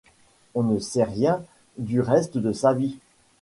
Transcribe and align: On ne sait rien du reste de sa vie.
On 0.55 0.63
ne 0.63 0.79
sait 0.79 1.03
rien 1.03 1.43
du 1.77 2.01
reste 2.01 2.39
de 2.39 2.51
sa 2.53 2.73
vie. 2.73 2.97